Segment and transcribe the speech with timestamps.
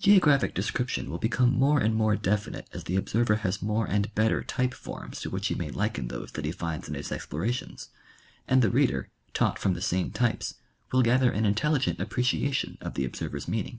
[0.00, 4.42] Geographic description will become more and more definite as the observer has more and better
[4.42, 7.90] type forms to which he may liken those that he finds in his explorations,
[8.48, 10.54] and the reader, taught from the same types,
[10.90, 13.78] will gather an intelligent appreciation of the observer's meaning.